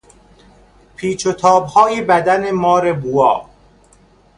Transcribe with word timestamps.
پیچ 0.95 1.27
و 1.27 1.31
تابهای 1.33 2.01
بدن 2.01 2.51
مار 2.51 2.93
بوآ 2.93 3.41